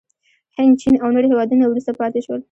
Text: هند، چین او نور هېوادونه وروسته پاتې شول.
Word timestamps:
هند، 0.57 0.73
چین 0.81 0.95
او 1.03 1.09
نور 1.13 1.25
هېوادونه 1.31 1.63
وروسته 1.67 1.91
پاتې 1.99 2.19
شول. 2.25 2.39